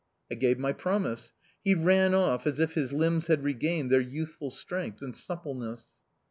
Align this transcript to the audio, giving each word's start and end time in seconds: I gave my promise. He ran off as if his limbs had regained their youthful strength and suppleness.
I 0.31 0.33
gave 0.33 0.57
my 0.57 0.73
promise. 0.73 1.31
He 1.63 1.75
ran 1.75 2.15
off 2.15 2.47
as 2.47 2.59
if 2.59 2.73
his 2.73 2.91
limbs 2.91 3.27
had 3.27 3.43
regained 3.43 3.91
their 3.91 4.01
youthful 4.01 4.49
strength 4.49 5.03
and 5.03 5.15
suppleness. 5.15 5.99